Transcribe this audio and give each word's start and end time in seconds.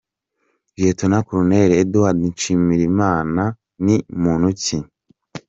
Lt 0.87 0.99
Col 1.27 1.51
Edouard 1.81 2.17
Nshimirimana 2.29 3.43
ni 3.85 3.95
muntu 4.21 4.49
ki?. 4.63 4.79